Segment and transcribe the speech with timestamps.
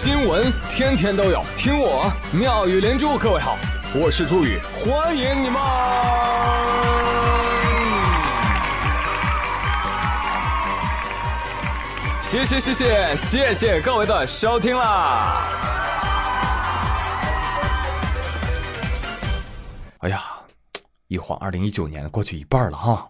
[0.00, 3.18] 新闻天天都有，听我妙语连珠。
[3.18, 3.58] 各位好，
[3.92, 5.60] 我是朱宇，欢迎你们！
[12.22, 15.42] 谢谢谢谢谢谢各位的收听啦！
[19.98, 20.22] 哎呀，
[21.08, 23.08] 一晃二零一九年过去一半了哈。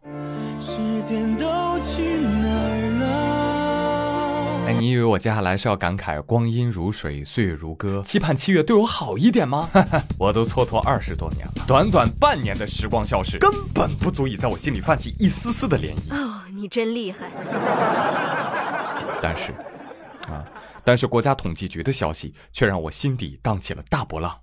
[4.69, 9.67] 哎，你以为我接下来是要感慨光阴如水，岁月如歌，期盼七月对我好一点吗？
[10.21, 16.13] 我都蹉跎二十多年了，短短半年的时光消逝，根本不足以在我心里泛起一丝丝的涟漪。
[16.15, 17.31] 哦，你真厉害！
[19.23, 19.53] 但是，
[20.31, 20.45] 啊，
[20.85, 24.39] 但是国家统计局的消息却让我心底荡起了大波浪。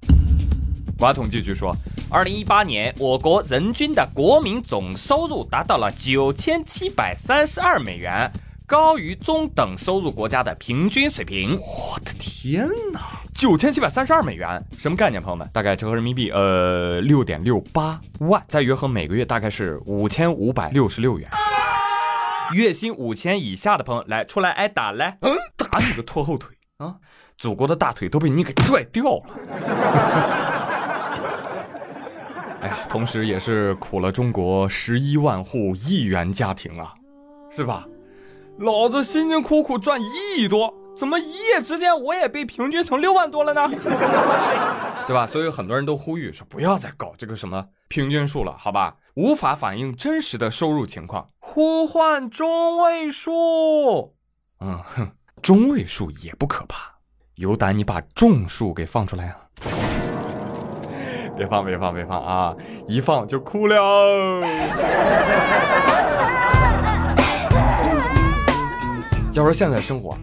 [0.97, 1.71] 国家统计局说，
[2.09, 8.27] 二零一八年我国人均的国民总收入达到了九千七百三十二美元，
[8.67, 11.51] 高于中等收入国家的平均水平。
[11.59, 15.21] 我的天哪，九千七百三十二美元，什么概念？
[15.21, 21.29] 朋友们，大概折合人民币，呃，六点六八万，再约合每个月大概是五千五百六十六元。
[22.53, 26.95] 月薪五千以下的朋友，来出来挨打来，嗯，打你个拖后腿啊！
[27.37, 29.23] 祖国的大腿都被你给拽掉了。
[32.61, 36.93] 哎呀，同时也是苦了中国十一万户亿元家庭啊，
[37.51, 37.85] 是吧？
[38.59, 40.05] 老子辛辛苦苦赚一
[40.37, 43.67] 亿多，怎么一夜之间我也被平均成六万多了呢？
[45.07, 45.27] 对吧？
[45.27, 48.95] 所以很多人都呼吁说，不要再搞这个什么平均数了，好吧？
[49.15, 54.15] 无法反映真实的收入情况，呼唤中位数。
[54.61, 56.95] 嗯哼，中位数也不可怕，
[57.35, 59.35] 有胆你把众数给放出来啊！
[61.35, 62.55] 别放，别放，别放啊！
[62.87, 63.75] 一放就哭了。
[69.39, 70.17] 要说现在生活，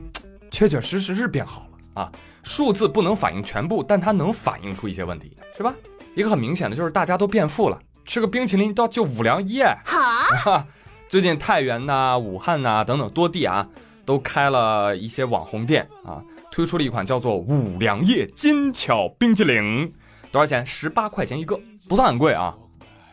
[0.50, 2.12] 确确实实是变好了啊。
[2.42, 5.74] 数字不能反映全部，但它能反映出一些问题，是吧？
[6.14, 9.66] 一个很明显的就是大家都变富了，吃个冰淇淋都要就五粮液。
[9.84, 10.66] 好，
[11.08, 13.68] 最近太原呐、武汉呐等等多地啊，
[14.04, 19.92] 都开了一些网红店啊，推出了一款叫做五粮液金巧冰激凌。
[20.30, 20.64] 多少钱？
[20.64, 22.56] 十八块钱一个，不算很贵啊。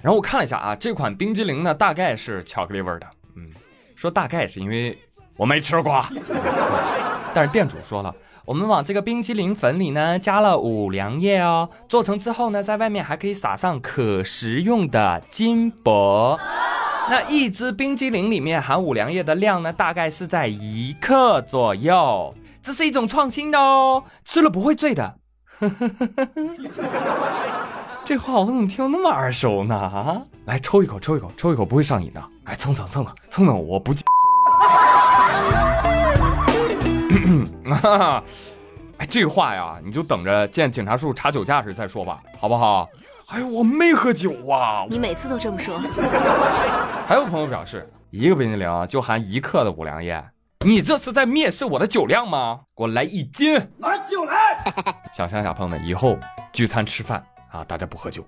[0.02, 3.08] 然后我看了一下啊，这款冰激凌呢，大概是巧克力味的。
[3.36, 3.52] 嗯，
[3.96, 4.98] 说大概是因为
[5.40, 6.04] 我没吃过。
[7.34, 8.14] 但是店主说了，
[8.44, 16.38] 我们往这个冰激凌粉里呢加了五粮液哦，做成之后呢，在外面还可以撒上可食用的金箔。
[17.10, 22.36] 那一支冰激凌里面含五粮液的量呢，大概是在一克左右。
[22.62, 25.16] 这是一种创新的哦，吃了不会醉的。
[28.04, 29.76] 这话我怎么听那么耳熟呢？
[29.76, 32.22] 啊，来抽一口，抽一口，抽一口不会上瘾的。
[32.44, 33.94] 哎，蹭蹭蹭蹭蹭蹭，我不。
[38.98, 42.90] 哎，这话呀，你就等着见警察叔叔查酒驾时再说吧，好不好？
[43.28, 44.86] 哎呦，我没喝酒啊！
[44.90, 45.80] 你每次都这么说。
[47.08, 50.22] 还有朋友表示，一个冰激凌就含一克的五粮液。
[50.66, 52.62] 你这是在蔑视我的酒量吗？
[52.76, 54.58] 给我来一斤，拿酒来！
[55.14, 56.18] 想象下，朋友们，以后
[56.52, 58.28] 聚餐吃饭啊，大家不喝酒，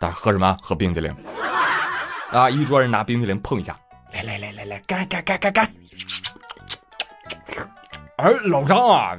[0.00, 0.56] 大家喝什么？
[0.60, 1.14] 喝冰激凌
[2.32, 2.50] 啊！
[2.50, 3.78] 一桌人拿冰激凌碰一下，
[4.12, 5.70] 来来来来来，干干干干干！
[8.20, 9.16] 哎，老张啊，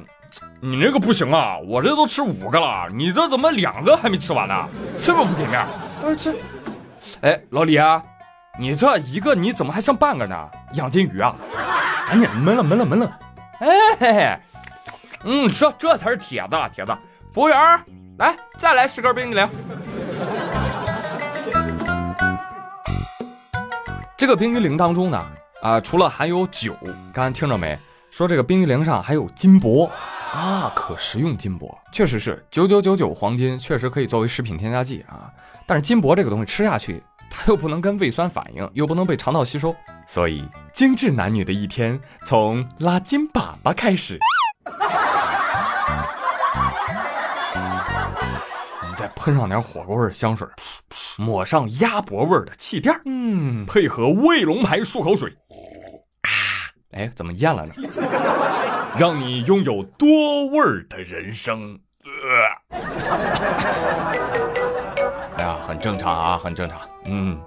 [0.60, 4.54] 你那个不行啊，我这都吃五个了，你这怎么两个还没吃完呢？
[4.96, 5.60] 这么不给面？
[6.04, 6.32] 哎这，
[7.22, 8.00] 哎老李啊，
[8.60, 10.48] 你这一个你怎么还剩半个呢？
[10.74, 11.34] 养金鱼啊？
[12.08, 13.18] 赶紧闷了闷了闷了，
[13.58, 13.68] 哎
[13.98, 14.38] 嘿嘿，
[15.24, 16.96] 嗯，这这才是铁子铁子。
[17.32, 17.58] 服务员，
[18.18, 19.48] 来再来十根冰激凌。
[24.16, 25.26] 这个冰激凌当中呢，
[25.60, 26.76] 啊，除了含有酒，
[27.12, 27.76] 刚刚听着没？
[28.12, 29.90] 说这个冰激凌上还有金箔
[30.34, 35.32] 啊，可食用金箔，确实是九九九九黄金，确实可以作为食品添加剂啊。
[35.66, 37.02] 但是金箔这个东西吃下去。
[37.30, 39.74] 它又不能跟胃酸反应，又不能被肠道吸收，
[40.06, 44.18] 所以精致男女的一天从拉金粑粑开始。
[48.82, 50.46] 你再喷上点火锅味的香水，
[51.16, 55.81] 抹上鸭脖味的气垫，嗯，配合卫龙牌漱口水，啊，
[56.92, 57.72] 哎，怎么咽了呢？
[58.98, 61.78] 让你拥有多味儿的人生。
[65.36, 66.78] 哎呀，很正常啊，很正常。
[67.06, 67.40] 嗯，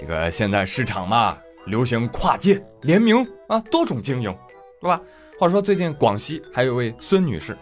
[0.00, 1.36] 这个现在市场嘛，
[1.66, 4.34] 流行跨界联名啊，多种经营，
[4.80, 5.00] 对吧？
[5.38, 7.56] 话说最近广西还有位孙女士，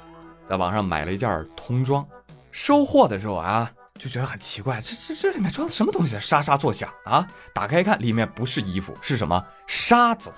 [0.46, 2.06] 在网上买了一件童装，
[2.50, 6.18] 收货的时候啊，就觉得很奇怪，这这这里面装的什么东西？
[6.18, 7.24] 沙沙作响啊！
[7.54, 10.32] 打开一看，里面不是衣服，是什么沙子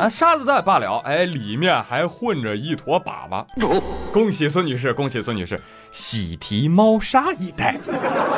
[0.00, 0.08] 啊？
[0.08, 3.80] 沙子倒也罢了，哎，里面还混着一坨粑粑。
[4.12, 5.56] 恭喜孙女士，恭喜孙女士，
[5.92, 7.78] 喜提猫砂一袋。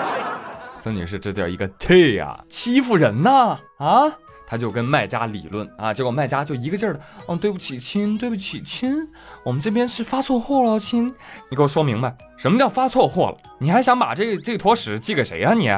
[0.83, 4.13] 孙女士，这叫一个 T 呀，欺负人呐啊！
[4.47, 8.97] 他就跟卖家理论啊，结果卖家就一个劲儿的，嗯，对不起亲，对不起亲，
[9.45, 11.07] 我们这边是发错货了，亲，
[11.51, 13.37] 你给我说明白，什么叫发错货了？
[13.59, 15.71] 你还想把这这坨屎寄给谁啊你？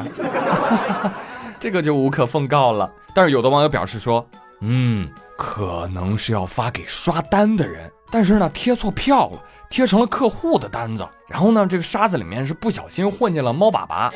[1.58, 2.90] 这个就无可奉告了。
[3.14, 4.24] 但是有的网友表示说，
[4.60, 14.12] 嗯，可能是要发给刷单的人，但是呢贴错票了，贴成了客户的单子，然后呢这个沙子里面是不小心混进了猫粑粑。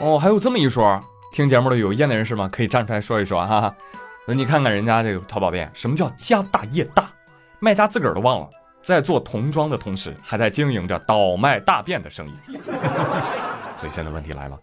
[0.00, 1.00] 哦，还有这么一说。
[1.32, 2.48] 听节目的有业内人士吗？
[2.52, 3.72] 可以站出来说一说哈。
[4.26, 7.08] 那你看看人家这个淘宝店，什么叫家大业大？
[7.60, 8.48] 卖家自个儿都忘了，
[8.82, 12.32] 在做童装的同时，还在经营着倒卖大便的生意。
[13.76, 14.58] 所以现在问题来了，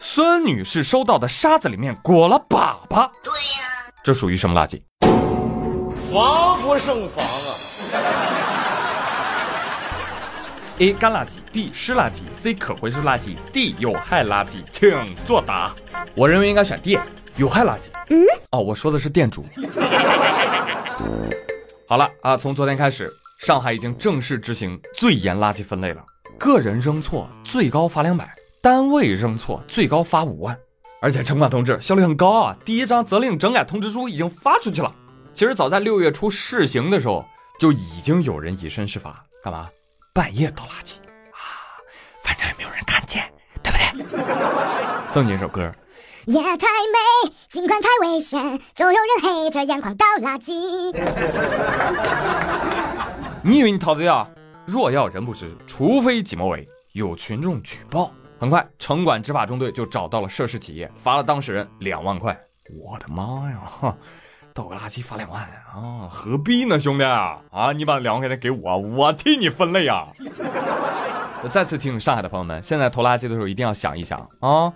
[0.00, 4.80] 孙女士收到的沙子里面裹了粑粑，对呀，这属于什么垃圾？
[5.94, 8.41] 防不胜防啊
[10.82, 15.72] ！A 干垃圾，B 湿垃圾，C 可回收垃圾，D 有害垃圾，请作答。
[16.16, 16.98] 我认为应该选 D，
[17.36, 17.86] 有害垃圾。
[18.08, 19.44] 嗯，哦，我说的是店主。
[21.86, 23.08] 好了啊，从昨天开始，
[23.38, 26.04] 上海已经正式执行最严垃圾分类了。
[26.36, 28.28] 个人扔错最高罚两百，
[28.60, 30.58] 单位扔错最高罚五万。
[31.00, 34.92] 而且城管同志效率很高啊，第一张责令整改通知书已经发出去了。
[35.32, 37.24] 其实早在六月初试行的时候，
[37.60, 39.68] 就已经有人以身试法，干嘛？
[40.14, 40.96] 半夜倒垃圾
[41.30, 41.40] 啊，
[42.22, 43.32] 反正也没有人看见，
[43.62, 43.86] 对不对？
[45.10, 45.72] 送你一首歌。
[46.26, 50.92] 夜太美，尽管太危险，总有人黑着眼眶倒垃圾。
[53.42, 54.28] 你以为你逃得掉？
[54.66, 56.68] 若要人不知，除非己莫为。
[56.92, 62.38] 有群众举报，很快城管执法中队就找到了涉事企业，罚了当事人两万块。
[62.78, 63.96] 我的妈呀！
[64.54, 66.08] 倒个垃圾罚两万啊？
[66.10, 67.40] 何必呢，兄弟啊！
[67.74, 70.04] 你把两万块钱给我，我替你分类呀！
[71.42, 74.72] 我再次提醒上海的朋友们，现在投垃圾的时候一定要想一想啊，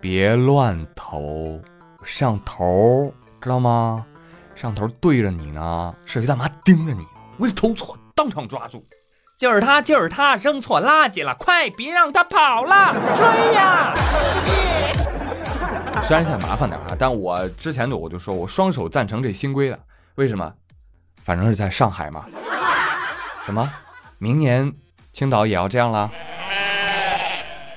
[0.00, 1.60] 别乱投，
[2.02, 4.04] 摄像头知道吗？
[4.54, 7.06] 摄像头对着你呢，摄像大妈盯着你，
[7.38, 8.84] 我你投错，当场抓住。
[9.36, 13.94] 就是他，就是他扔错垃圾了，快别让他跑了，追呀！
[16.06, 19.78] 虽然现在麻烦点啊，但我之前就我就说我双手赞成这新规的，
[20.16, 20.52] 为什么？
[21.22, 22.24] 反正是在上海嘛。
[23.46, 23.70] 什么？
[24.18, 24.72] 明年
[25.12, 26.10] 青岛也要这样了？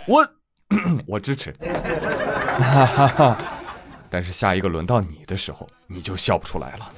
[0.07, 0.27] 我
[1.05, 1.55] 我支持。
[4.09, 6.91] 但是下一个轮到你的时候，你就笑不出来了。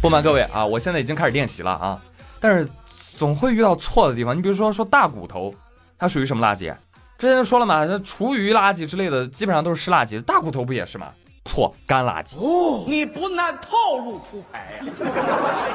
[0.00, 2.00] 不瞒各位啊，我现在已经开始练习了啊，
[2.40, 2.68] 但是
[3.16, 4.36] 总会遇到错的地方。
[4.36, 5.54] 你比如说说大骨头，
[5.98, 6.74] 它属于什么垃圾？
[7.18, 10.20] 之前就说了嘛，这厨余垃圾之类的，基本上都是湿垃圾。
[10.20, 11.12] 大骨头不也是吗？
[11.46, 12.36] 错，干垃圾。
[12.36, 14.84] 哦，你不按套路出牌呀。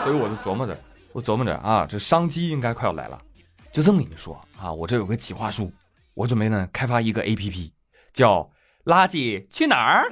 [0.04, 0.78] 所以我就琢磨着，
[1.14, 3.20] 我琢磨着啊，这商机应该快要来了。
[3.72, 5.72] 就这么跟你说啊，我这有个企划书，
[6.14, 7.72] 我准备呢开发一个 APP，
[8.14, 8.48] 叫
[8.86, 10.12] “垃圾去哪儿”。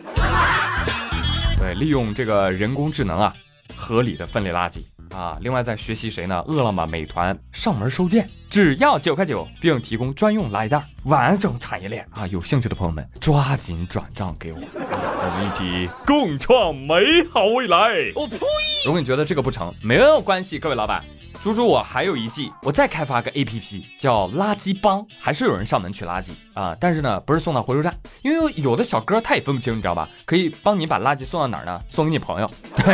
[1.59, 3.35] 对，利用这个人工智能啊，
[3.75, 4.79] 合理的分类垃圾。
[5.11, 6.44] 啊，另外在学习谁呢？
[6.47, 12.27] 饿了么、美团上门收件，只要九块九，并提供专用垃圾袋，完整产业链啊！
[12.27, 16.95] 有兴趣的朋友们，抓紧转账给我，我们一起共创美
[17.31, 17.89] 好未来。
[18.15, 18.38] 我呸！
[18.85, 21.03] 如果你觉得这个不成，没有关系，各位老板。
[21.41, 26.75] 猪猪，我还有一计，我再开发个 A P P，叫垃圾帮，还是有人上门取垃圾啊？
[26.79, 30.09] 但是呢，不是送到回收站，因为有的小哥他也分不清，你知道吧？
[30.25, 31.81] 可以帮你把垃圾送到哪儿呢？
[31.89, 32.93] 送给你朋友，对，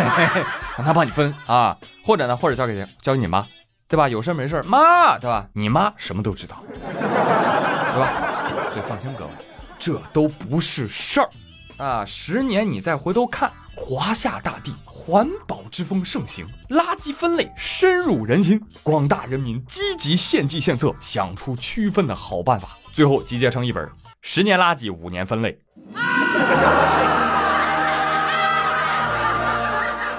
[0.77, 1.75] 让他帮你分啊。
[2.03, 2.87] 或者呢，或者交给谁？
[3.01, 3.45] 交给你妈，
[3.87, 4.07] 对吧？
[4.07, 5.47] 有事没事，妈，对吧？
[5.53, 8.47] 你妈什么都知道，对吧？
[8.71, 9.31] 所以放心，各位，
[9.79, 11.29] 这都不是事儿
[11.77, 12.05] 啊。
[12.05, 13.51] 十年你再回头看。
[13.77, 23.85] 华夏大地环保之风盛行，垃圾分类深入人心，广大人民积极献计献策，想出区分的好办法，最后集结成一本
[24.21, 25.51] 《十年垃圾五年分类》。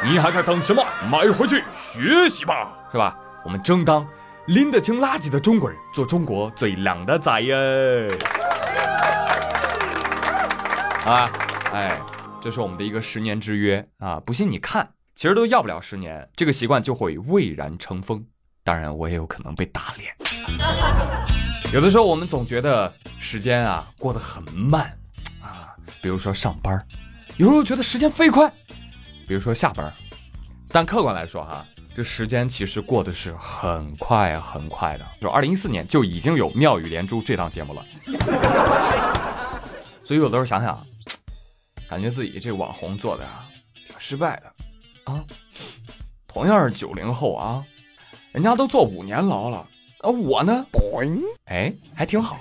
[0.05, 0.85] 你还在等什么？
[1.11, 3.17] 买回去学习吧，是吧？
[3.43, 4.07] 我们争当
[4.49, 8.19] 拎得清垃圾的中国人，做中国最靓的仔耶！
[11.07, 11.31] 啊，
[11.73, 11.99] 哎。
[12.47, 14.21] 这是我们的一个十年之约啊！
[14.21, 18.25] 不信你看，其实都要不了十年，这个习惯就会蔚然成风。
[18.63, 20.15] 当然，我也有可能被打脸。
[21.75, 24.97] 有的时候我们总觉得时间啊过得很慢
[25.43, 26.81] 啊，比如说上班
[27.37, 28.49] 有时候觉得时间飞快，
[29.27, 29.93] 比如说下班
[30.69, 37.85] 但客观来说哈，这时间其实过得是很快很快的，就二零一四年就已经有妙语连珠这档节目了。
[40.07, 40.87] 所以有的时候想想，
[41.89, 43.47] 感觉自己这网红做的啊
[43.87, 45.23] 挺失败的啊。
[46.27, 47.65] 同样是九零后啊，
[48.33, 49.67] 人家都坐五年牢了，
[50.01, 50.67] 而我呢，
[51.47, 52.39] 哎，还挺好。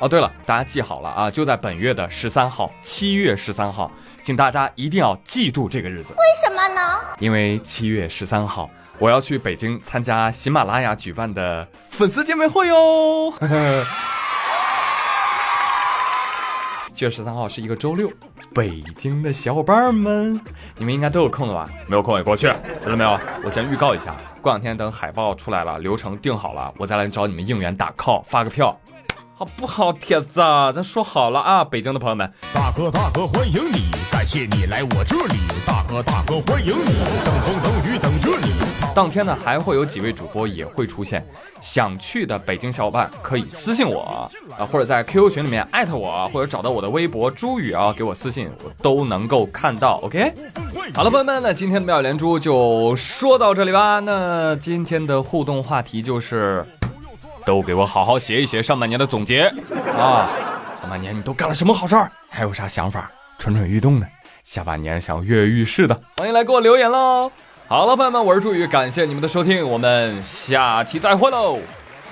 [0.00, 3.88] 哦，对了，大家记好了啊，就在本月的十三号，七月十三号，
[4.20, 6.12] 请大家一定要记住这个日子。
[6.14, 6.80] 为什么呢？
[7.20, 13.32] 因为七月十三号，我要去北京参加喜马拉雅举办的粉丝见面会哟。
[16.94, 18.08] 七月十三号是一个周六，
[18.54, 20.40] 北京的小伙伴们，
[20.78, 21.68] 你们应该都有空的吧？
[21.88, 22.46] 没有空也过去，
[22.84, 23.18] 知道没有？
[23.42, 28.78] 我先预告一下，过两天等海报出来了，流程定好了，我再来找你们应援打 call，发个票，
[29.36, 29.92] 好不好？
[29.92, 35.34] 铁子，咱说好了啊，北京的朋友们，大哥大哥欢迎你，感谢你来我这里，
[35.66, 38.54] 大哥大哥欢迎你，等风等雨等着你。
[38.94, 41.26] 当天呢还会有几位主播也会出现，
[41.60, 49.98] 想去的北京小伙伴可以私信我啊，或者在 QQ 群里面艾特我，或者找到我的微博朱宇啊，给我私信，我都能够看到。
[50.02, 50.32] OK，
[50.94, 53.98] 好了，朋友们，那今天的妙连珠就说到这里吧。
[53.98, 56.64] 那今天的互动话题就是，
[57.44, 59.52] 都给我好好写一写上半年的总结
[59.98, 60.30] 啊，
[60.80, 62.10] 上半年你都干了什么好事儿？
[62.28, 63.10] 还有啥想法？
[63.38, 64.06] 蠢蠢欲动的，
[64.44, 67.30] 下半年想跃跃欲试的，欢迎来给我留言喽。
[67.66, 71.58] 好了，朋友们，我是朱宇，感谢你们的收听，我们下期再会喽，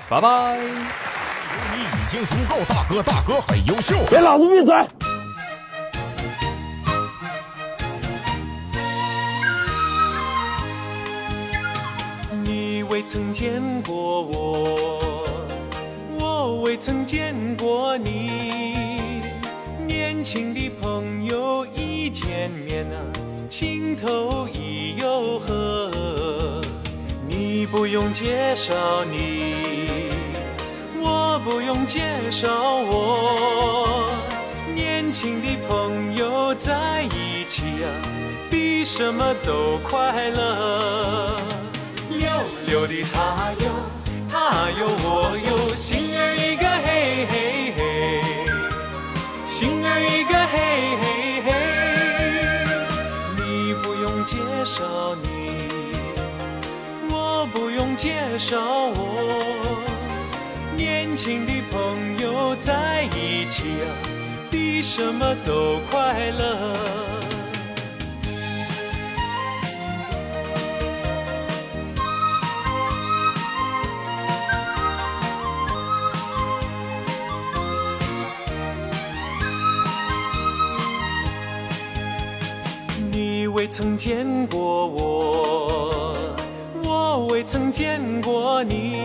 [0.09, 0.57] 拜拜。
[0.57, 3.95] 你已经足够大哥，大哥很优秀。
[4.09, 4.75] 给老子闭嘴！
[12.43, 15.12] 你未曾见过我，我
[16.63, 18.73] 未曾见过你，
[19.85, 22.95] 年轻的朋友一见面啊，
[23.49, 24.95] 情投意。
[24.95, 26.61] 又合？
[27.27, 30.09] 你不用介绍你，
[31.01, 32.01] 我不用介
[32.31, 34.09] 绍我。
[34.73, 37.91] 年轻的朋友在一起啊，
[38.49, 41.41] 比什么都快乐。
[42.09, 42.29] 溜
[42.67, 43.65] 溜的他有，
[44.29, 46.12] 他有我有，心
[58.03, 59.81] 介绍我。
[60.75, 63.87] 年轻的朋友在一起啊，
[64.51, 66.43] 比什么都快乐。
[83.09, 85.12] 你未曾见过我，
[87.73, 89.01] 见过你。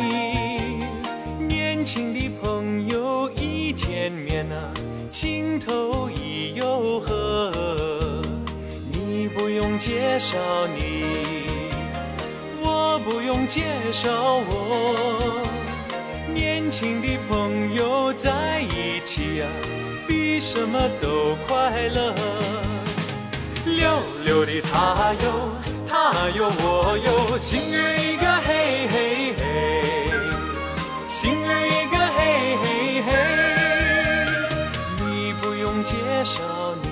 [1.49, 4.71] 年轻的朋友一见面啊，
[5.09, 7.51] 情投意又合。
[8.93, 10.37] 你不用介绍
[10.77, 11.47] 你，
[12.61, 15.43] 我不用介绍我。
[16.35, 19.49] 年轻的朋友在一起啊，
[20.07, 22.15] 比什么都快乐。
[23.65, 23.89] 溜
[24.27, 25.49] 溜的他哟，
[26.11, 29.43] 他有我有，心儿一个嘿嘿嘿，
[31.07, 32.19] 心儿一个嘿
[32.63, 32.67] 嘿
[33.07, 33.09] 嘿。
[35.05, 36.41] 你不用介绍
[36.83, 36.89] 你，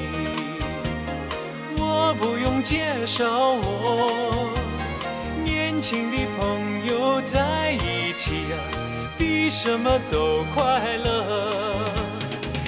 [1.79, 4.53] 我不用介绍我。
[5.43, 8.55] 年轻的朋友在一起啊，
[9.17, 10.63] 比什么都快
[11.03, 11.07] 乐。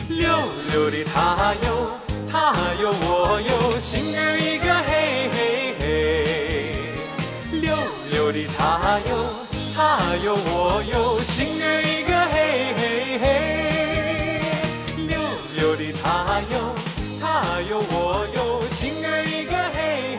[0.09, 0.27] 溜
[0.73, 1.69] 溜的他有。
[2.31, 4.91] 他有我有，心儿一个嘿
[8.29, 9.17] 溜溜的他有，
[9.75, 12.37] 他有我有，心儿一个嘿
[12.77, 13.25] 嘿嘿。
[15.07, 15.19] 溜
[15.57, 16.75] 溜的他有，
[17.19, 17.25] 他
[17.71, 20.18] 有我有，心儿一个嘿